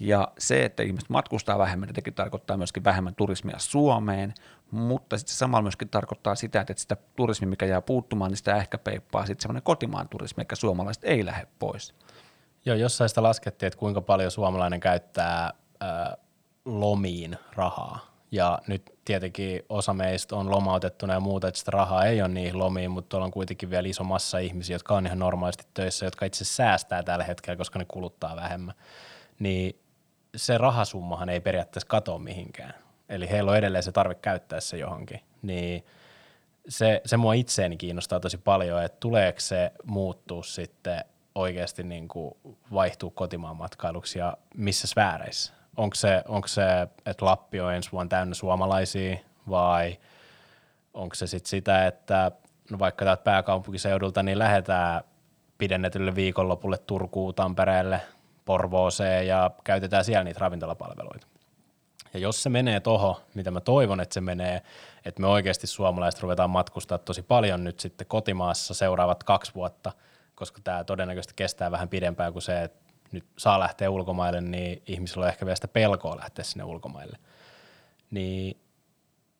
[0.00, 4.34] Ja se, että ihmiset matkustaa vähemmän, tietenkin tarkoittaa myöskin vähemmän turismia Suomeen,
[4.70, 8.78] mutta sitten samalla myöskin tarkoittaa sitä, että sitä turismia, mikä jää puuttumaan, niin sitä ehkä
[8.78, 11.94] peippaa sitten semmoinen kotimaan turismi, eikä suomalaiset ei lähde pois.
[12.64, 16.16] Joo, jossain sitä laskettiin, että kuinka paljon suomalainen käyttää äh,
[16.64, 18.07] lomiin rahaa.
[18.30, 22.58] Ja nyt tietenkin osa meistä on lomautettuna ja muuta, että sitä rahaa ei ole niihin
[22.58, 26.26] lomiin, mutta tuolla on kuitenkin vielä iso massa ihmisiä, jotka on ihan normaalisti töissä, jotka
[26.26, 28.74] itse säästää tällä hetkellä, koska ne kuluttaa vähemmän.
[29.38, 29.80] Niin
[30.36, 32.74] se rahasummahan ei periaatteessa katoa mihinkään.
[33.08, 35.20] Eli heillä on edelleen se tarve käyttää se johonkin.
[35.42, 35.84] Niin
[36.68, 42.34] se, se mua itseeni kiinnostaa tosi paljon, että tuleeko se muuttuu sitten oikeasti niin kuin
[42.72, 45.57] vaihtuu kotimaan matkailuksi ja missä sfääreissä?
[45.78, 46.62] Onko se, onko se,
[47.06, 49.16] että Lappi on ensi vuonna täynnä suomalaisia
[49.50, 49.98] vai
[50.94, 52.32] onko se sitten sitä, että
[52.70, 55.00] no vaikka täältä pääkaupunkiseudulta niin lähdetään
[55.58, 58.00] pidennetylle viikonlopulle Turkuun, Tampereelle–
[58.48, 61.26] Porvooseen ja käytetään siellä niitä ravintolapalveluita.
[62.14, 64.62] Ja jos se menee toho, mitä mä toivon, että se menee,
[65.04, 69.92] että me oikeasti suomalaiset ruvetaan matkustaa tosi paljon nyt sitten kotimaassa seuraavat kaksi vuotta,
[70.34, 72.78] koska tämä todennäköisesti kestää vähän pidempään kuin se, että
[73.12, 77.18] nyt saa lähteä ulkomaille, niin ihmisillä on ehkä vielä sitä pelkoa lähteä sinne ulkomaille.
[78.10, 78.60] Niin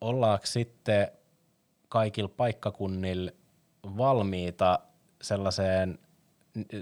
[0.01, 1.07] ollaanko sitten
[1.89, 3.31] kaikilla paikkakunnilla
[3.97, 4.79] valmiita
[5.21, 5.99] sellaiseen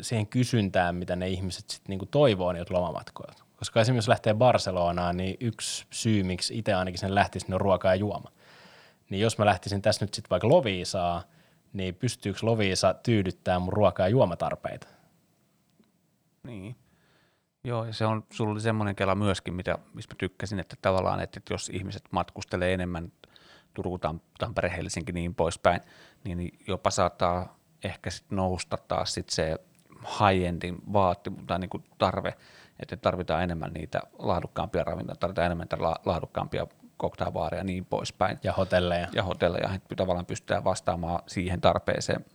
[0.02, 3.43] siihen kysyntään, mitä ne ihmiset sitten niinku toivoo niiltä lomamatkoilta.
[3.58, 7.62] Koska esimerkiksi jos lähtee Barcelonaan, niin yksi syy, miksi itse ainakin sen lähtisi, niin on
[7.62, 8.32] ruoka ja juoma.
[9.10, 11.23] Niin jos mä lähtisin tässä nyt sitten vaikka Loviisaa,
[11.73, 14.88] niin pystyykö Loviisa tyydyttämään mun ruoka- ja juomatarpeita?
[16.47, 16.75] Niin.
[17.63, 21.19] Joo, ja se on, sulla oli semmoinen kela myöskin, mitä, mistä mä tykkäsin, että tavallaan,
[21.19, 23.12] että jos ihmiset matkustelee enemmän
[23.73, 23.99] Turku,
[24.39, 25.81] Tampere, Helsinki niin poispäin,
[26.23, 29.55] niin jopa saattaa ehkä sit nousta taas sit se
[30.03, 32.33] high-endin vaatimus tai niin tarve,
[32.79, 35.67] että tarvitaan enemmän niitä laadukkaampia ravintoja, tarvitaan enemmän
[36.05, 36.67] laadukkaampia
[36.99, 38.39] cocktailbaareja ja niin poispäin.
[38.43, 39.07] Ja hotelleja.
[39.13, 42.25] Ja hotelleja, että tavallaan pystytään vastaamaan siihen tarpeeseen.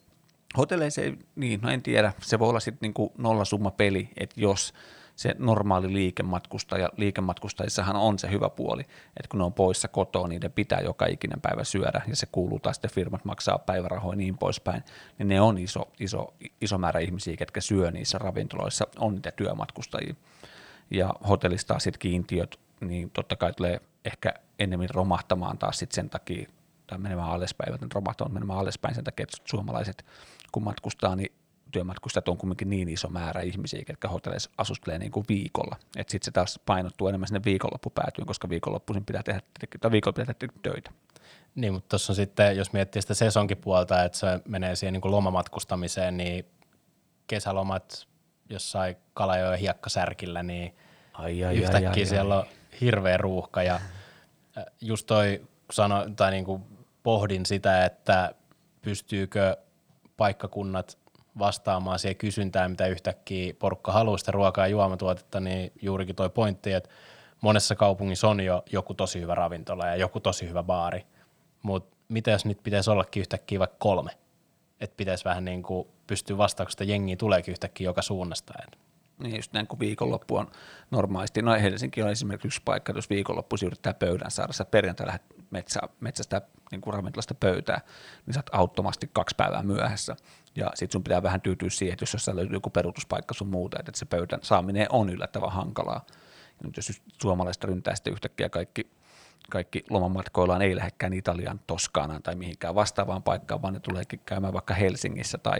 [0.56, 4.72] Hotelleissa ei, niin, no en tiedä, se voi olla sitten niin nollasumma peli, että jos–
[5.16, 8.82] se normaali liikematkustaja, liikematkustajissahan on se hyvä puoli,
[9.16, 12.26] että kun ne on poissa kotoa, niin ne pitää joka ikinen päivä syödä, ja se
[12.32, 14.82] kuuluu taas sitten firmat maksaa päivärahoja niin poispäin,
[15.18, 20.14] niin ne on iso, iso, iso määrä ihmisiä, ketkä syö niissä ravintoloissa, on niitä työmatkustajia.
[20.90, 26.48] Ja hotellista sitten kiintiöt, niin totta kai tulee ehkä enemmän romahtamaan taas sitten sen takia,
[26.86, 30.04] tai menemään alaspäin, romahtamaan menemään alaspäin sen takia, että suomalaiset
[30.52, 31.32] kun matkustaa, niin
[31.72, 35.76] työmatkustajat on kuitenkin niin iso määrä ihmisiä, jotka hotelleissa asustelee niin kuin viikolla.
[35.96, 39.40] Että sitten se taas painottuu enemmän sinne viikonloppupäätyyn, koska viikonloppuisin pitää tehdä,
[39.80, 40.90] tai viikolla pitää tehdä töitä.
[41.54, 45.12] Niin, mutta tuossa on sitten, jos miettii sitä sesonkipuolta, että se menee siihen niin kuin
[45.12, 46.46] lomamatkustamiseen, niin
[47.26, 48.08] kesälomat
[48.48, 50.76] jossain Kalajoen hiekkasärkillä, niin
[51.12, 52.40] ai, ai, yhtäkkiä ai, ai, siellä ai.
[52.40, 52.46] on
[52.80, 56.62] hirveä ruuhka ja äh, just toi sano, tai niin kuin
[57.02, 58.34] pohdin sitä, että
[58.82, 59.56] pystyykö
[60.16, 60.98] paikkakunnat
[61.38, 66.72] vastaamaan siihen kysyntään, mitä yhtäkkiä porukka haluaa sitä ruokaa ja juomatuotetta, niin juurikin toi pointti,
[66.72, 66.90] että
[67.40, 71.06] monessa kaupungissa on jo joku tosi hyvä ravintola ja joku tosi hyvä baari,
[71.62, 74.10] mutta mitä jos nyt pitäisi ollakin yhtäkkiä vaikka kolme?
[74.80, 78.54] Että pitäisi vähän niin kuin pystyä vastauksesta jengiä tuleekin yhtäkkiä joka suunnasta.
[78.62, 78.78] Et
[79.22, 80.50] Niin just näin, kun viikonloppu on
[80.90, 81.42] normaalisti.
[81.42, 85.80] No Helsinki on esimerkiksi yksi paikka, jos viikonloppuisin yrittää pöydän saada, sä perjantai lähdet metsä,
[86.00, 87.80] metsästä niin kuin ravintolasta pöytää,
[88.26, 90.16] niin sä oot automaattisesti kaksi päivää myöhässä.
[90.56, 93.78] Ja sit sun pitää vähän tyytyä siihen, että jos jossain löytyy joku peruutuspaikka sun muuta,
[93.78, 96.06] että se pöydän saaminen on yllättävän hankalaa.
[96.60, 98.90] Ja nyt jos just suomalaista ryntää sitten yhtäkkiä kaikki,
[99.50, 104.74] kaikki lomamatkoillaan ei lähdekään Italian Toskaanaan tai mihinkään vastaavaan paikkaan, vaan ne tuleekin käymään vaikka
[104.74, 105.58] Helsingissä tai,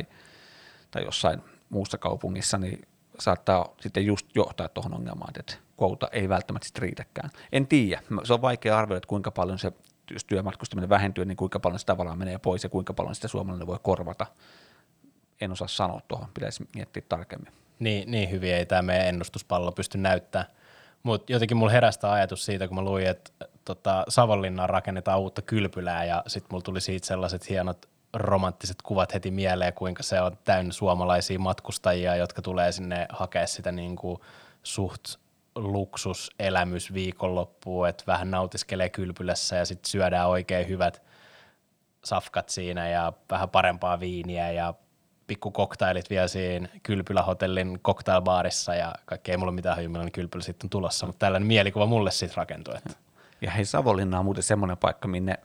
[0.91, 2.83] tai jossain muussa kaupungissa, niin
[3.19, 7.31] saattaa sitten just johtaa tuohon ongelmaan, että kvota ei välttämättä sitten riitäkään.
[7.53, 9.73] En tiedä, se on vaikea arvioida, että kuinka paljon se,
[10.11, 13.67] jos työmatkustaminen vähentyy, niin kuinka paljon se tavallaan menee pois ja kuinka paljon sitä suomalainen
[13.67, 14.27] voi korvata.
[15.41, 17.53] En osaa sanoa tuohon, pitäisi miettiä tarkemmin.
[17.79, 20.51] niin, niin hyvin ei tämä meidän ennustuspallo pysty näyttämään.
[21.03, 23.31] Mutta jotenkin mulla herästä ajatus siitä, kun mä luin, että
[23.65, 29.31] tota, Savonlinnaan rakennetaan uutta kylpylää ja sitten mulla tuli siitä sellaiset hienot romanttiset kuvat heti
[29.31, 34.21] mieleen, kuinka se on täynnä suomalaisia matkustajia, jotka tulee sinne hakea sitä niin kuin
[34.63, 35.15] suht
[35.55, 41.03] luksuselämys viikonloppuun, että vähän nautiskelee kylpylässä ja sitten syödään oikein hyvät
[42.05, 44.75] safkat siinä ja vähän parempaa viiniä ja
[45.27, 50.71] pikku koktailit vielä siinä kylpylähotellin cocktailbaarissa ja kaikki ei mulla mitään hajua, kylpylä sitten on
[50.71, 52.77] tulossa, mutta tällainen mielikuva mulle sitten rakentui.
[52.77, 52.95] Että.
[53.41, 55.39] Ja hei, Savonlinna on muuten semmoinen paikka, minne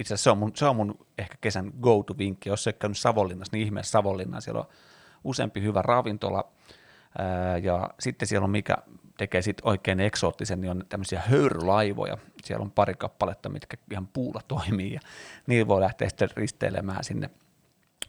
[0.00, 2.48] itse asiassa se on mun, se on mun ehkä kesän go-to-vinkki.
[2.48, 4.40] Jos se käynyt Savonlinnassa, niin ihmeessä Savonlinnaa.
[4.40, 4.68] Siellä on
[5.24, 6.52] useampi hyvä ravintola
[7.62, 8.76] ja sitten siellä on mikä
[9.18, 12.18] tekee sit oikein eksoottisen, niin on tämmöisiä höyrylaivoja.
[12.44, 15.00] Siellä on pari kappaletta, mitkä ihan puulla toimii ja
[15.46, 17.30] niillä voi lähteä sitten risteilemään sinne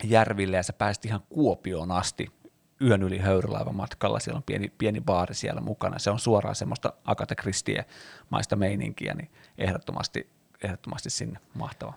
[0.04, 2.28] järville ja sä pääsit ihan Kuopioon asti
[2.82, 4.20] yön yli höyrylaivan matkalla.
[4.20, 6.00] Siellä on pieni, pieni baari siellä mukana.
[6.00, 7.86] Se on suoraan semmoista Agatha Christie
[8.30, 10.30] maista meininkiä, niin ehdottomasti,
[10.64, 11.94] ehdottomasti sinne mahtava.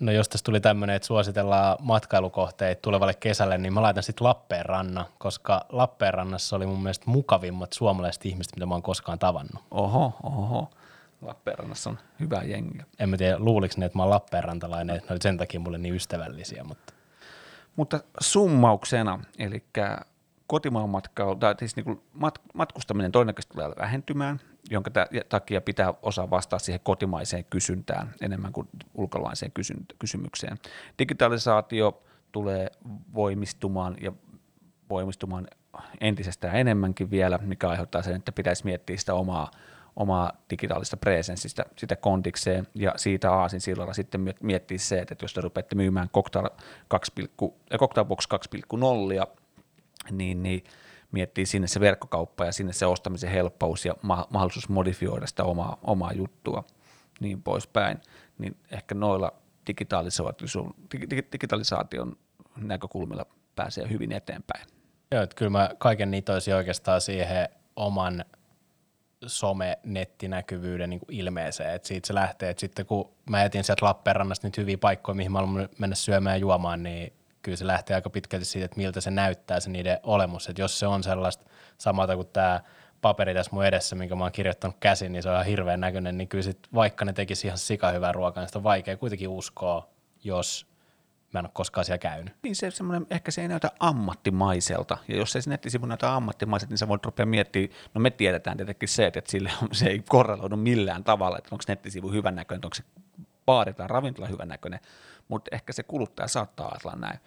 [0.00, 5.04] No jos tässä tuli tämmöinen, että suositellaan matkailukohteita tulevalle kesälle, niin mä laitan sitten Lappeenranna,
[5.18, 9.64] koska Lappeenrannassa oli mun mielestä mukavimmat suomalaiset ihmiset, mitä mä oon koskaan tavannut.
[9.70, 10.70] Oho, oho.
[11.22, 12.78] Lappeenrannassa on hyvä jengi.
[12.98, 15.78] En mä tiedä, luuliks ne, että mä oon Lappeenrantalainen, että ne oli sen takia mulle
[15.78, 16.94] niin ystävällisiä, mutta
[17.76, 19.64] Mutta summauksena, eli
[20.46, 24.90] kotimaan matkailu, tai siis niin mat, matkustaminen todennäköisesti tulee vähentymään, jonka
[25.28, 29.52] takia pitää osaa vastata siihen kotimaiseen kysyntään enemmän kuin ulkolaiseen
[29.98, 30.58] kysymykseen.
[30.98, 32.70] Digitalisaatio tulee
[33.14, 34.12] voimistumaan ja
[34.90, 35.46] voimistumaan
[36.00, 39.50] entisestään enemmänkin vielä, mikä aiheuttaa sen, että pitäisi miettiä sitä omaa,
[39.96, 45.40] omaa digitaalista presenssistä, sitä kondikseen, ja siitä aasin sillalla sitten miettiä se, että jos te
[45.40, 46.48] rupeatte myymään Cocktail,
[46.88, 47.12] 2,
[47.78, 48.28] Cocktailbox
[49.26, 49.26] 2.0,
[50.10, 50.64] niin, niin
[51.14, 55.78] miettii sinne se verkkokauppa ja sinne se ostamisen helppous ja ma- mahdollisuus modifioida sitä omaa,
[55.82, 56.64] omaa juttua
[57.20, 58.00] niin poispäin,
[58.38, 59.32] niin ehkä noilla
[59.66, 60.74] digitalisaation,
[61.32, 62.16] digitalisaation
[62.56, 64.66] näkökulmilla pääsee hyvin eteenpäin.
[65.10, 68.24] Joo, että kyllä mä kaiken niitoisin oikeastaan siihen oman
[69.26, 74.56] some-nettinäkyvyyden niin ilmeeseen, että siitä se lähtee, että sitten kun mä etin sieltä Lappeenrannasta nyt
[74.56, 77.12] hyviä paikkoja, mihin mä haluan mennä syömään ja juomaan, niin
[77.44, 80.78] kyllä se lähtee aika pitkälti siitä, että miltä se näyttää se niiden olemus, että jos
[80.78, 81.44] se on sellaista
[81.78, 82.60] samalta kuin tämä
[83.00, 86.18] paperi tässä mun edessä, minkä mä oon kirjoittanut käsin, niin se on ihan hirveän näköinen,
[86.18, 89.28] niin kyllä sit, vaikka ne tekisi ihan sika hyvää ruokaa, niin sitä on vaikea kuitenkin
[89.28, 89.88] uskoa,
[90.24, 90.66] jos
[91.32, 92.34] mä en ole koskaan siellä käynyt.
[92.42, 96.72] Niin se semmoinen, ehkä se ei näytä ammattimaiselta, ja jos ei se nettisivu näytä ammattimaiselta,
[96.72, 100.02] niin sä voit rupea miettimään, no me tiedetään tietenkin se, että sille on, se ei
[100.08, 102.84] korreloidu millään tavalla, että onko nettisivu hyvän näköinen, onko se
[103.46, 104.80] baari tai ravintola hyvän näköinen,
[105.28, 107.18] mutta ehkä se kuluttaja saattaa ajatella näin,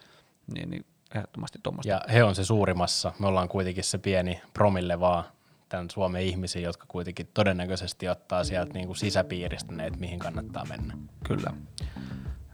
[0.54, 1.92] niin, niin ehdottomasti tuommoista.
[1.92, 5.24] Ja he on se suurimassa, me ollaan kuitenkin se pieni promille vaan
[5.68, 10.64] tämän Suomen ihmisiä, jotka kuitenkin todennäköisesti ottaa sieltä niin kuin sisäpiiristä ne, että mihin kannattaa
[10.64, 10.98] mennä.
[11.24, 11.52] Kyllä.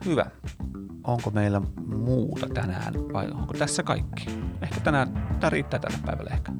[0.05, 0.27] Hyvä.
[1.05, 4.27] Onko meillä muuta tänään vai onko tässä kaikki?
[4.63, 6.53] Ehkä tänään, tämä riittää tällä päivällä ehkä.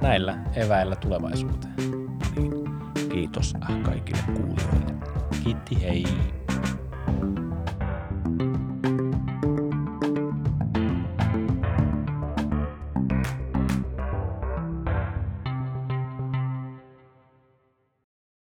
[0.00, 1.74] Näillä eväillä tulevaisuuteen.
[2.36, 2.52] Niin.
[3.08, 4.94] Kiitos kaikille kuulijoille.
[5.44, 6.04] Kiitti, hei.